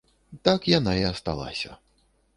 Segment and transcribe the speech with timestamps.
[0.47, 1.79] Так яна і асталася.